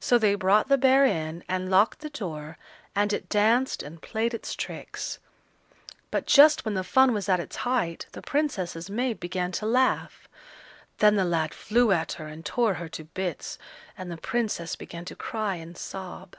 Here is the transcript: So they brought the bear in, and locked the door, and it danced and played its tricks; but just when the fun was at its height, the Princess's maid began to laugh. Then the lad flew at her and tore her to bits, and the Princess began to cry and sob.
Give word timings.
So 0.00 0.18
they 0.18 0.34
brought 0.34 0.68
the 0.68 0.76
bear 0.76 1.04
in, 1.04 1.44
and 1.48 1.70
locked 1.70 2.00
the 2.00 2.10
door, 2.10 2.58
and 2.96 3.12
it 3.12 3.28
danced 3.28 3.80
and 3.80 4.02
played 4.02 4.34
its 4.34 4.56
tricks; 4.56 5.20
but 6.10 6.26
just 6.26 6.64
when 6.64 6.74
the 6.74 6.82
fun 6.82 7.14
was 7.14 7.28
at 7.28 7.38
its 7.38 7.54
height, 7.62 8.06
the 8.10 8.22
Princess's 8.22 8.90
maid 8.90 9.20
began 9.20 9.52
to 9.52 9.66
laugh. 9.66 10.26
Then 10.98 11.14
the 11.14 11.24
lad 11.24 11.54
flew 11.54 11.92
at 11.92 12.14
her 12.14 12.26
and 12.26 12.44
tore 12.44 12.74
her 12.74 12.88
to 12.88 13.04
bits, 13.04 13.56
and 13.96 14.10
the 14.10 14.16
Princess 14.16 14.74
began 14.74 15.04
to 15.04 15.14
cry 15.14 15.54
and 15.54 15.78
sob. 15.78 16.34